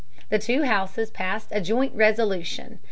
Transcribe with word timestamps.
The 0.29 0.39
two 0.39 0.63
houses 0.63 1.11
passed 1.11 1.49
a 1.51 1.61
joint 1.61 1.93
resolution. 1.93 2.79